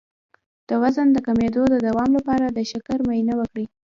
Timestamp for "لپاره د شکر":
2.17-2.97